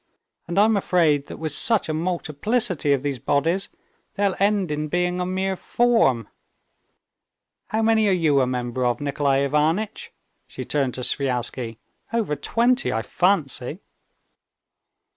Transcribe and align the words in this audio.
And 0.47 0.57
I'm 0.57 0.75
afraid 0.75 1.27
that 1.27 1.37
with 1.37 1.51
such 1.53 1.87
a 1.87 1.93
multiplicity 1.93 2.91
of 2.91 3.03
these 3.03 3.19
bodies, 3.19 3.69
they'll 4.15 4.35
end 4.39 4.71
in 4.71 4.87
being 4.87 5.21
a 5.21 5.27
mere 5.27 5.55
form. 5.55 6.27
How 7.67 7.83
many 7.83 8.07
are 8.07 8.11
you 8.11 8.41
a 8.41 8.47
member 8.47 8.83
of, 8.83 8.99
Nikolay 8.99 9.45
Ivanitch?" 9.45 10.11
she 10.47 10.65
turned 10.65 10.95
to 10.95 11.01
Sviazhsky—"over 11.01 12.35
twenty, 12.35 12.91
I 12.91 13.03
fancy." 13.03 13.77